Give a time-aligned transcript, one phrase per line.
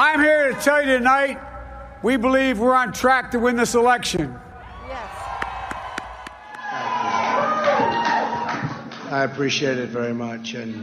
[0.00, 1.36] I'm here to tell you tonight
[2.02, 4.34] we believe we're on track to win this election.
[9.10, 10.54] I appreciate it very much.
[10.54, 10.74] And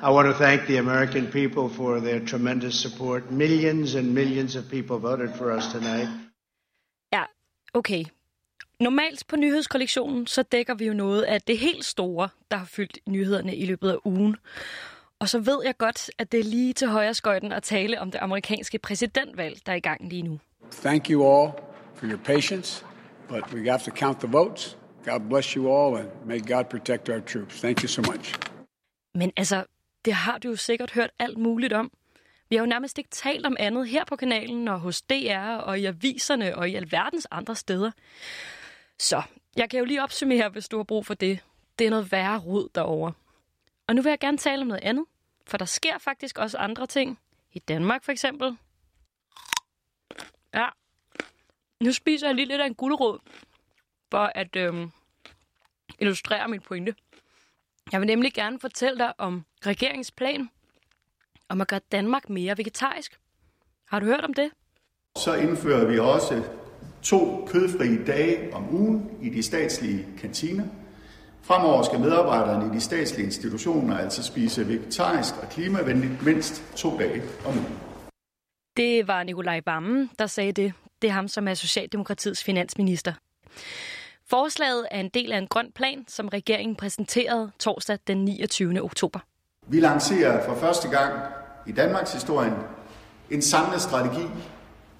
[0.00, 3.32] I want to thank the American people for their tremendous support.
[3.32, 6.08] Millions and millions of people voted for us tonight.
[7.12, 7.24] Ja,
[7.74, 8.04] okay.
[8.80, 12.98] Normalt på nyhedskollektionen, så dækker vi jo noget af det helt store, der har fyldt
[13.06, 14.36] nyhederne i løbet af ugen.
[15.20, 18.10] Og så ved jeg godt, at det er lige til højre skøjten at tale om
[18.10, 20.40] det amerikanske præsidentvalg, der er i gang lige nu.
[20.70, 21.52] Thank you all
[21.94, 22.84] for your patience,
[23.28, 24.78] but we have to count the votes.
[25.04, 27.60] God bless you all, and may God protect our troops.
[27.60, 28.34] Thank you so much.
[29.14, 29.64] Men altså,
[30.04, 31.90] det har du jo sikkert hørt alt muligt om.
[32.50, 35.80] Vi har jo nærmest ikke talt om andet her på kanalen og hos DR og
[35.80, 37.90] i aviserne og i alverdens andre steder.
[38.98, 39.22] Så
[39.56, 41.38] jeg kan jo lige opsummere, hvis du har brug for det.
[41.78, 43.12] Det er noget værre rod derovre.
[43.90, 45.04] Og nu vil jeg gerne tale om noget andet,
[45.46, 47.18] for der sker faktisk også andre ting.
[47.52, 48.56] I Danmark for eksempel.
[50.54, 50.68] Ja,
[51.80, 53.18] nu spiser jeg lige lidt af en gulerod,
[54.10, 54.90] for at øhm,
[55.98, 56.94] illustrere mit pointe.
[57.92, 60.50] Jeg vil nemlig gerne fortælle dig om regeringens plan
[61.48, 63.20] om at gøre Danmark mere vegetarisk.
[63.84, 64.50] Har du hørt om det?
[65.16, 66.42] Så indfører vi også
[67.02, 70.64] to kødfrie dage om ugen i de statslige kantiner.
[71.42, 77.22] Fremover skal medarbejderne i de statslige institutioner altså spise vegetarisk og klimavenligt mindst to dage
[77.46, 77.78] om ugen.
[78.76, 80.72] Det var Nikolaj Vammen, der sagde det.
[81.02, 83.12] Det er ham, som er Socialdemokratiets finansminister.
[84.30, 88.82] Forslaget er en del af en grøn plan, som regeringen præsenterede torsdag den 29.
[88.82, 89.20] oktober.
[89.66, 91.22] Vi lancerer for første gang
[91.66, 92.52] i Danmarks historie
[93.30, 94.26] en samlet strategi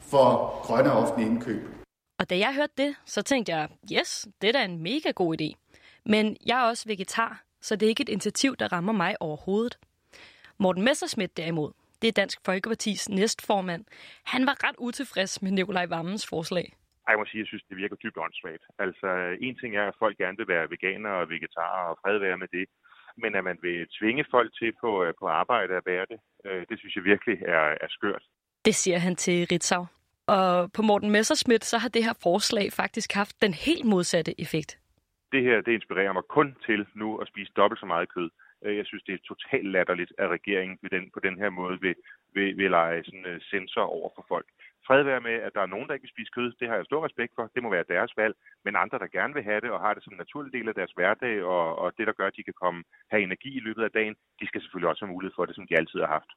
[0.01, 1.69] for grønne offentlige indkøb.
[2.19, 5.41] Og da jeg hørte det, så tænkte jeg, yes, det er da en mega god
[5.41, 5.70] idé.
[6.06, 9.79] Men jeg er også vegetar, så det er ikke et initiativ, der rammer mig overhovedet.
[10.59, 13.84] Morten Messerschmidt derimod, det er Dansk Folkepartis næstformand,
[14.25, 16.77] han var ret utilfreds med Nikolaj Vammens forslag.
[17.09, 18.65] Jeg må sige, jeg synes, det virker dybt åndssvagt.
[18.78, 19.09] Altså,
[19.41, 22.49] en ting er, at folk gerne vil være veganere og vegetarer og fred være med
[22.53, 22.67] det.
[23.22, 26.62] Men at man vil tvinge folk til på, øh, på arbejde at være det, øh,
[26.69, 28.22] det synes jeg virkelig er, er skørt.
[28.65, 29.87] Det siger han til Ritzau.
[30.27, 34.80] Og på Morten Messerschmidt, så har det her forslag faktisk haft den helt modsatte effekt.
[35.33, 38.31] Det her, det inspirerer mig kun til nu at spise dobbelt så meget kød.
[38.65, 41.81] Øh, jeg synes, det er totalt latterligt, at regeringen ved den, på den her måde
[41.81, 41.95] vil,
[42.35, 44.47] vil, vil lege sådan, øh, uh, sensor over for folk.
[44.87, 46.53] Fred være med, at der er nogen, der ikke vil spise kød.
[46.61, 47.51] Det har jeg stor respekt for.
[47.55, 48.35] Det må være deres valg.
[48.65, 50.75] Men andre, der gerne vil have det og har det som en naturlig del af
[50.75, 53.83] deres hverdag, og, og det, der gør, at de kan komme, have energi i løbet
[53.83, 56.31] af dagen, de skal selvfølgelig også have mulighed for det, som de altid har haft.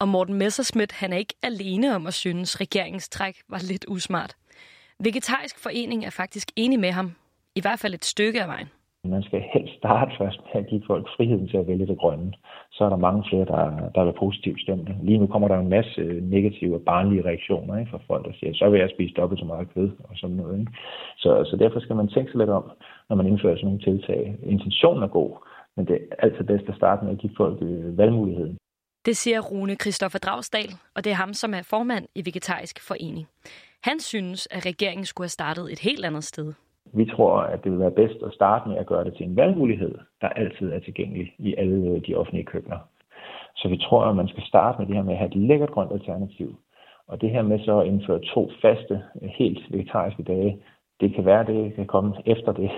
[0.00, 4.36] Og Morten Messerschmidt, han er ikke alene om at synes, regeringens træk var lidt usmart.
[5.00, 7.08] Vegetarisk Forening er faktisk enig med ham,
[7.54, 8.68] i hvert fald et stykke af vejen.
[9.04, 12.32] Man skal helst starte først med at give folk friheden til at vælge det grønne.
[12.72, 14.92] Så er der mange flere, der, der er positivt stemte.
[15.02, 16.02] Lige nu kommer der en masse
[16.36, 19.46] negative og barnlige reaktioner ikke, fra folk, der siger, så vil jeg spise dobbelt så
[19.46, 20.60] meget kød og sådan noget.
[20.60, 20.72] Ikke?
[21.16, 22.64] Så, så derfor skal man tænke sig lidt om,
[23.08, 24.36] når man indfører sådan nogle tiltag.
[24.42, 25.32] Intentionen er god,
[25.76, 28.56] men det er altid bedst at starte med at give folk øh, valgmuligheden.
[29.06, 33.26] Det siger Rune Christoffer Dragsdal, og det er ham, som er formand i Vegetarisk Forening.
[33.84, 36.52] Han synes, at regeringen skulle have startet et helt andet sted.
[36.94, 39.36] Vi tror, at det vil være bedst at starte med at gøre det til en
[39.36, 42.78] valgmulighed, der altid er tilgængelig i alle de offentlige køkkener.
[43.56, 45.70] Så vi tror, at man skal starte med det her med at have et lækkert
[45.70, 46.56] grønt alternativ.
[47.06, 50.62] Og det her med så at indføre to faste, helt vegetariske dage,
[51.00, 52.70] det kan være, det kan komme efter det.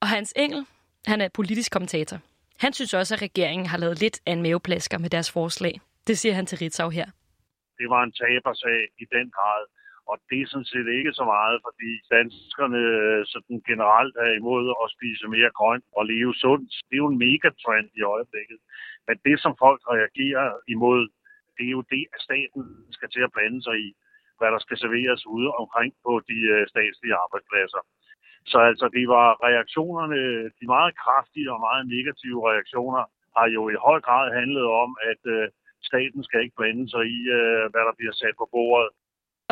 [0.00, 0.66] Og Hans Engel,
[1.06, 2.18] han er politisk kommentator.
[2.60, 5.74] Han synes også, at regeringen har lavet lidt af en maveplasker med deres forslag.
[6.06, 7.06] Det siger han til Ritzau her.
[7.78, 9.62] Det var en tabersag i den grad.
[10.10, 14.64] Og det er sådan set ikke så meget, fordi danskerne øh, sådan generelt er imod
[14.82, 16.70] at spise mere grønt og leve sundt.
[16.88, 18.58] Det er jo en megatrend i øjeblikket.
[19.08, 21.00] Men det, som folk reagerer imod,
[21.56, 22.62] det er jo det, at staten
[22.96, 23.88] skal til at blande sig i,
[24.38, 27.82] hvad der skal serveres ude omkring på de øh, statslige arbejdspladser.
[28.50, 30.20] Så altså, det var reaktionerne,
[30.58, 33.02] de meget kraftige og meget negative reaktioner,
[33.36, 35.48] har jo i høj grad handlet om, at øh,
[35.90, 38.90] staten skal ikke blande sig i, øh, hvad der bliver sat på bordet.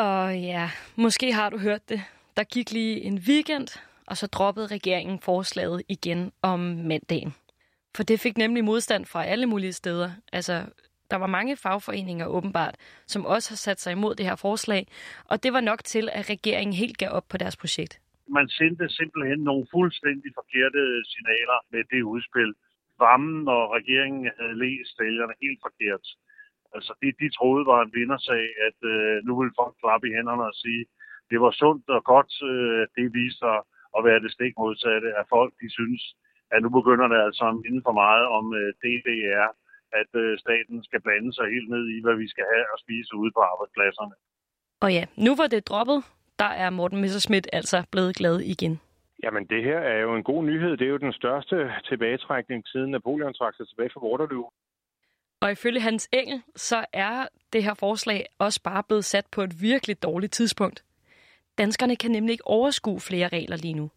[0.00, 2.00] Og ja, måske har du hørt det.
[2.36, 3.68] Der gik lige en weekend,
[4.06, 7.34] og så droppede regeringen forslaget igen om mandagen.
[7.96, 10.10] For det fik nemlig modstand fra alle mulige steder.
[10.32, 10.66] Altså,
[11.10, 12.74] der var mange fagforeninger åbenbart,
[13.06, 14.86] som også har sat sig imod det her forslag,
[15.24, 18.00] og det var nok til, at regeringen helt gav op på deres projekt
[18.38, 20.82] man sendte simpelthen nogle fuldstændig forkerte
[21.12, 22.52] signaler med det udspil.
[23.02, 26.04] Vammen og regeringen havde læst vælgerne helt forkert.
[26.76, 30.44] Altså det, de troede var en vindersag, at øh, nu ville folk klappe i hænderne
[30.50, 30.82] og sige,
[31.30, 33.58] det var sundt og godt, øh, det viste sig
[33.96, 36.02] at være det stik modsatte, at folk de synes,
[36.52, 39.48] at nu begynder det altså at minde for meget om øh, DDR
[40.00, 43.10] at øh, staten skal blande sig helt ned i, hvad vi skal have at spise
[43.22, 44.14] ude på arbejdspladserne.
[44.84, 45.98] Og ja, nu hvor det er droppet,
[46.38, 48.80] der er Morten Messerschmidt altså blevet glad igen.
[49.22, 50.76] Jamen, det her er jo en god nyhed.
[50.76, 51.56] Det er jo den største
[51.88, 54.50] tilbagetrækning siden Napoleon trak sig tilbage fra Waterloo.
[55.42, 59.54] Og ifølge Hans Engel, så er det her forslag også bare blevet sat på et
[59.62, 60.84] virkelig dårligt tidspunkt.
[61.58, 63.90] Danskerne kan nemlig ikke overskue flere regler lige nu.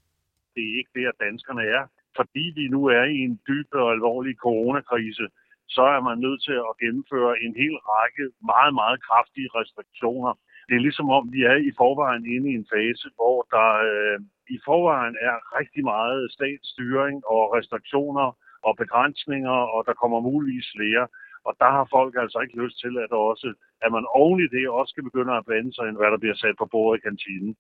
[0.56, 1.84] Det er ikke det, at danskerne er.
[2.16, 5.28] Fordi vi nu er i en dyb og alvorlig coronakrise,
[5.76, 10.34] så er man nødt til at gennemføre en hel række meget, meget kraftige restriktioner.
[10.68, 14.18] Det er ligesom om, vi er i forvejen inde i en fase, hvor der øh,
[14.56, 18.28] i forvejen er rigtig meget statsstyring og restriktioner
[18.68, 21.08] og begrænsninger, og der kommer muligvis flere.
[21.48, 24.70] Og der har folk altså ikke lyst til, at, også, at man oven i det
[24.70, 27.56] også skal begynde at blande sig, end hvad der bliver sat på bordet i kantinen.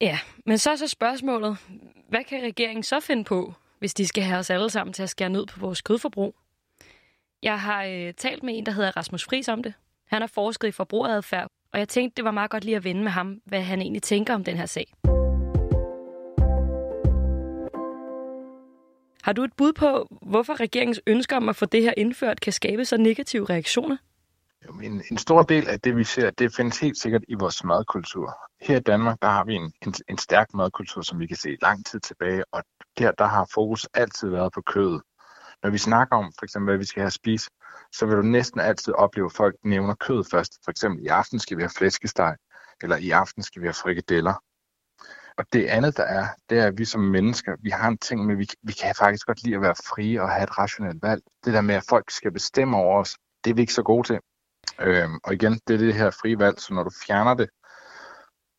[0.00, 1.52] Ja, men så er så spørgsmålet,
[2.08, 5.08] hvad kan regeringen så finde på, hvis de skal have os alle sammen til at
[5.10, 6.34] skære ned på vores kødforbrug?
[7.42, 9.74] Jeg har øh, talt med en, der hedder Rasmus Fris om det.
[10.06, 13.02] Han har forsket i forbrugeradfærd, og jeg tænkte, det var meget godt lige at vende
[13.02, 15.13] med ham, hvad han egentlig tænker om den her sag.
[19.24, 22.52] Har du et bud på, hvorfor regeringens ønsker om at få det her indført kan
[22.52, 23.96] skabe så negative reaktioner?
[24.66, 27.64] Jo, en, en stor del af det, vi ser, det findes helt sikkert i vores
[27.64, 28.36] madkultur.
[28.60, 31.56] Her i Danmark, der har vi en, en, en stærk madkultur, som vi kan se
[31.62, 32.62] lang tid tilbage, og
[32.98, 35.02] der, der har fokus altid været på kødet.
[35.62, 37.50] Når vi snakker om, for eksempel, hvad vi skal have at spise,
[37.92, 40.52] så vil du næsten altid opleve, at folk nævner kød først.
[40.64, 42.36] For eksempel, i aften skal vi have flæskesteg,
[42.82, 44.34] eller i aften skal vi have frikadeller.
[45.38, 48.26] Og det andet, der er, det er, at vi som mennesker, vi har en ting
[48.26, 51.22] med, vi, vi kan faktisk godt lide at være frie og have et rationelt valg.
[51.44, 54.06] Det der med, at folk skal bestemme over os, det er vi ikke så gode
[54.06, 54.20] til.
[54.80, 57.48] Øhm, og igen, det er det her frie valg, så når du fjerner det,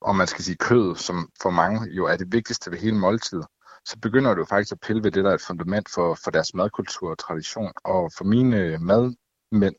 [0.01, 3.45] og man skal sige kød, som for mange jo er det vigtigste ved hele måltidet,
[3.86, 6.54] så begynder du faktisk at pille ved det, der er et fundament for, for deres
[6.54, 7.72] madkultur og tradition.
[7.83, 9.75] Og for mine madmænd,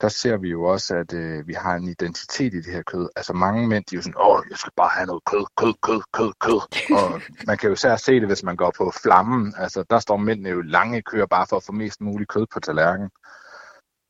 [0.00, 3.08] der ser vi jo også, at øh, vi har en identitet i det her kød.
[3.16, 5.74] Altså mange mænd, de er jo sådan, åh, jeg skal bare have noget kød, kød,
[5.82, 6.60] kød, kød, kød.
[6.98, 9.54] Og man kan jo især se det, hvis man går på flammen.
[9.56, 12.60] Altså der står mændene jo lange køer bare for at få mest muligt kød på
[12.60, 13.10] tallerkenen.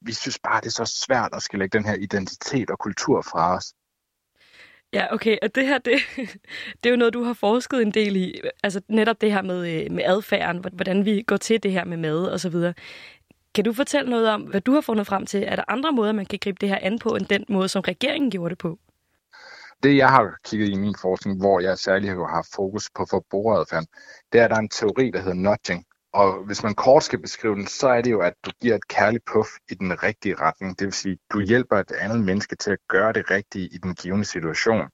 [0.00, 3.22] Vi synes bare, det er så svært at skal lægge den her identitet og kultur
[3.22, 3.74] fra os.
[4.92, 5.36] Ja, okay.
[5.42, 5.94] Og det her, det,
[6.84, 8.40] det er jo noget, du har forsket en del i.
[8.62, 11.96] Altså netop det her med, øh, med adfærden, hvordan vi går til det her med
[11.96, 12.74] mad og så videre.
[13.54, 15.44] Kan du fortælle noget om, hvad du har fundet frem til?
[15.46, 17.80] Er der andre måder, man kan gribe det her an på, end den måde, som
[17.80, 18.78] regeringen gjorde det på?
[19.82, 23.84] Det, jeg har kigget i min forskning, hvor jeg særligt har haft fokus på forbrugeradfærd,
[24.32, 25.84] det er, at der er en teori, der hedder nudging.
[26.12, 28.88] Og hvis man kort skal beskrive den, så er det jo, at du giver et
[28.88, 30.78] kærligt puff i den rigtige retning.
[30.78, 33.94] Det vil sige, du hjælper et andet menneske til at gøre det rigtige i den
[33.94, 34.88] givende situation.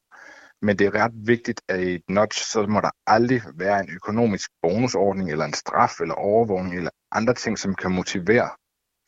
[0.63, 3.91] Men det er ret vigtigt, at i et nudge, så må der aldrig være en
[3.91, 8.51] økonomisk bonusordning, eller en straf, eller overvågning, eller andre ting, som kan motivere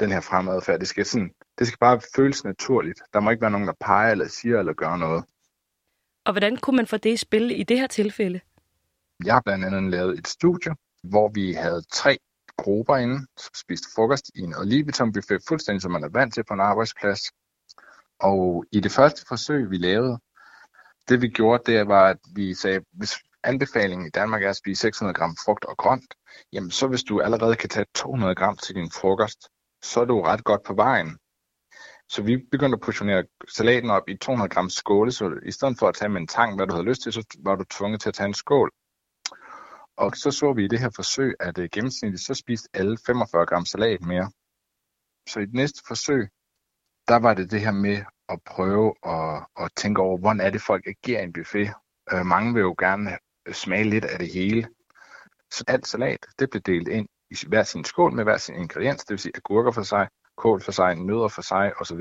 [0.01, 0.81] den her fremadfærd.
[0.81, 3.03] Det skal, sådan, det skal bare føles naturligt.
[3.13, 5.25] Der må ikke være nogen, der peger, eller siger, eller gør noget.
[6.27, 8.41] Og hvordan kunne man få det i spil i det her tilfælde?
[9.25, 10.73] Jeg har blandt andet lavet et studie,
[11.03, 12.19] hvor vi havde tre
[12.59, 16.45] grupper inde, som spiste frokost i en Libitum buffet, fuldstændig som man er vant til
[16.45, 17.21] på en arbejdsplads.
[18.21, 20.19] Og i det første forsøg, vi lavede,
[21.09, 23.15] det vi gjorde, det var, at vi sagde, hvis
[23.45, 26.15] anbefalingen i Danmark er at spise 600 gram frugt og grønt,
[26.53, 29.49] jamen så hvis du allerede kan tage 200 gram til din frokost,
[29.83, 31.19] så er du ret godt på vejen.
[32.09, 35.89] Så vi begyndte at portionere salaten op i 200 gram skåle, så i stedet for
[35.89, 38.09] at tage med en tang, hvad du havde lyst til, så var du tvunget til
[38.09, 38.71] at tage en skål.
[39.97, 43.47] Og så så vi i det her forsøg, at øh, gennemsnitligt så spiste alle 45
[43.47, 44.31] gram salat mere.
[45.29, 46.29] Så i det næste forsøg,
[47.09, 50.63] der var det det her med at prøve at, at tænke over, hvordan er det
[50.63, 51.71] folk agerer i en buffet.
[52.13, 53.19] Uh, mange vil jo gerne
[53.53, 54.69] smage lidt af det hele.
[55.51, 59.05] Så alt salat, det blev delt ind i hver sin skål med hver sin ingrediens,
[59.05, 62.01] det vil sige agurker for sig, kål for sig, nødder for sig osv.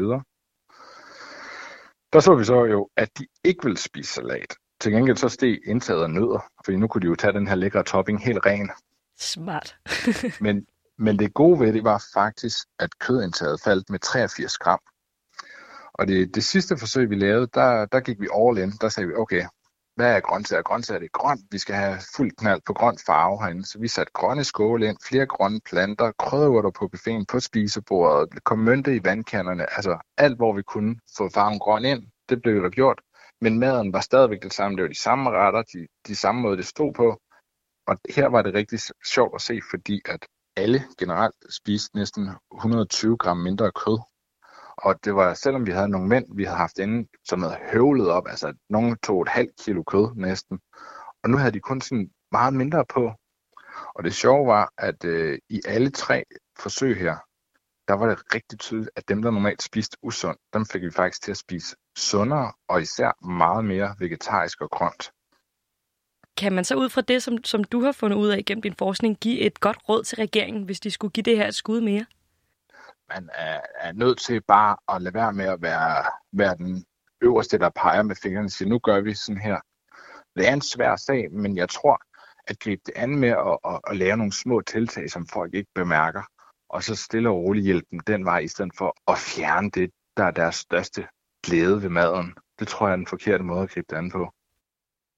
[2.13, 4.55] Der så vi så jo, at de ikke ville spise salat.
[4.81, 7.55] Til gengæld så steg indtaget af nødder, fordi nu kunne de jo tage den her
[7.55, 8.71] lækre topping helt ren.
[9.19, 9.77] Smart.
[10.45, 10.67] men,
[10.97, 14.79] men det gode ved det var faktisk, at kødindtaget faldt med 83 gram.
[15.97, 18.71] Og det, det sidste forsøg, vi lavede, der, der gik vi all in.
[18.81, 19.43] Der sagde vi, okay,
[19.97, 20.61] hvad er grøntsager?
[20.61, 21.41] Grøntsager det er grønt.
[21.51, 23.65] Vi skal have fuld knald på grøn farve herinde.
[23.65, 28.59] Så vi satte grønne skåle ind, flere grønne planter, krydderurter på buffeten, på spisebordet, kom
[28.59, 29.63] mønte i vandkanderne.
[29.77, 33.01] Altså alt, hvor vi kunne få farven grøn ind, det blev der gjort.
[33.41, 34.77] Men maden var stadigvæk det samme.
[34.77, 37.21] Det var de samme retter, de, de samme måde, det stod på.
[37.87, 40.25] Og her var det rigtig sjovt at se, fordi at
[40.55, 43.99] alle generelt spiste næsten 120 gram mindre kød.
[44.87, 48.09] Og det var, selvom vi havde nogle mænd, vi havde haft inde, som havde høvlet
[48.09, 50.59] op, altså nogen tog et halvt kilo kød næsten.
[51.23, 53.11] Og nu havde de kun sådan meget mindre på.
[53.95, 56.23] Og det sjove var, at øh, i alle tre
[56.59, 57.15] forsøg her,
[57.87, 61.23] der var det rigtig tydeligt, at dem, der normalt spiste usundt, dem fik vi faktisk
[61.23, 65.11] til at spise sundere, og især meget mere vegetarisk og grønt.
[66.37, 68.73] Kan man så ud fra det, som, som du har fundet ud af gennem din
[68.73, 71.81] forskning, give et godt råd til regeringen, hvis de skulle give det her et skud
[71.81, 72.05] mere?
[73.09, 76.85] Man er, er nødt til bare at lade være med at være, være den
[77.21, 79.59] øverste, der peger med fingrene og siger, nu gør vi sådan her.
[80.35, 82.01] Det er en svær sag, men jeg tror,
[82.47, 85.71] at gribe det an med at, at, at lave nogle små tiltag, som folk ikke
[85.75, 86.23] bemærker,
[86.69, 89.91] og så stille og roligt hjælpe dem den vej, i stedet for at fjerne det,
[90.17, 91.07] der er deres største
[91.43, 92.35] glæde ved maden.
[92.59, 94.33] Det tror jeg er den forkerte måde at gribe det an på.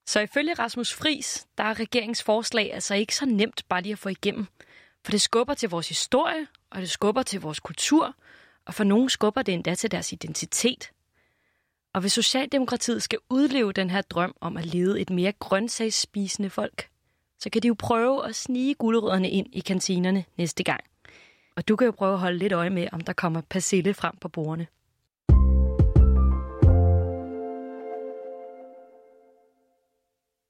[0.07, 4.09] Så ifølge Rasmus Fris, der er regeringsforslag altså ikke så nemt bare lige at få
[4.09, 4.47] igennem.
[5.09, 8.15] For det skubber til vores historie, og det skubber til vores kultur,
[8.65, 10.91] og for nogen skubber det endda til deres identitet.
[11.93, 16.89] Og hvis Socialdemokratiet skal udleve den her drøm om at lede et mere grøntsagsspisende folk,
[17.39, 20.81] så kan de jo prøve at snige gulerødderne ind i kantinerne næste gang.
[21.55, 24.15] Og du kan jo prøve at holde lidt øje med, om der kommer persille frem
[24.21, 24.67] på bordene.